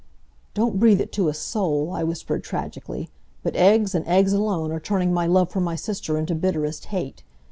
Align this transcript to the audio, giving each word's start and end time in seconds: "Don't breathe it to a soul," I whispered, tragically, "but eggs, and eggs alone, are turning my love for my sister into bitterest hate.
"Don't 0.55 0.79
breathe 0.79 0.99
it 0.99 1.11
to 1.11 1.27
a 1.27 1.33
soul," 1.35 1.91
I 1.93 2.01
whispered, 2.03 2.43
tragically, 2.43 3.11
"but 3.43 3.55
eggs, 3.55 3.93
and 3.93 4.03
eggs 4.07 4.33
alone, 4.33 4.71
are 4.71 4.79
turning 4.79 5.13
my 5.13 5.27
love 5.27 5.51
for 5.51 5.61
my 5.61 5.75
sister 5.75 6.17
into 6.17 6.33
bitterest 6.33 6.85
hate. 6.85 7.21